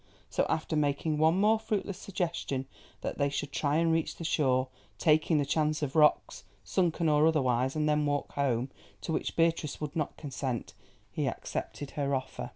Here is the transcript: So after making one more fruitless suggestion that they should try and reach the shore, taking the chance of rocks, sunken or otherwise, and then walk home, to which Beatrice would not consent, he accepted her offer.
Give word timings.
So 0.31 0.47
after 0.49 0.75
making 0.75 1.19
one 1.19 1.39
more 1.39 1.59
fruitless 1.59 1.99
suggestion 1.99 2.65
that 3.01 3.19
they 3.19 3.29
should 3.29 3.51
try 3.51 3.75
and 3.75 3.91
reach 3.91 4.15
the 4.15 4.23
shore, 4.23 4.69
taking 4.97 5.37
the 5.37 5.45
chance 5.45 5.83
of 5.83 5.95
rocks, 5.95 6.43
sunken 6.63 7.07
or 7.07 7.27
otherwise, 7.27 7.75
and 7.75 7.87
then 7.87 8.07
walk 8.07 8.31
home, 8.31 8.71
to 9.01 9.11
which 9.13 9.35
Beatrice 9.35 9.79
would 9.79 9.95
not 9.95 10.17
consent, 10.17 10.73
he 11.11 11.27
accepted 11.27 11.91
her 11.91 12.15
offer. 12.15 12.49